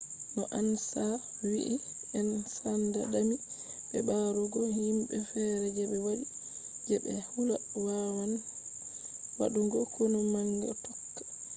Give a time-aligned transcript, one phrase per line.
[0.35, 1.03] no ansa
[1.49, 1.75] wi'i
[2.17, 3.35] en sanda dami
[3.89, 6.25] be ɓarugo himɓe feere je be waɗi
[6.87, 8.31] je be hula wawan
[9.39, 11.21] wadugo konu manga tokka